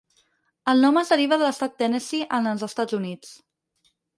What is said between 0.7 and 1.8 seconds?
El nom es deriva de l'estat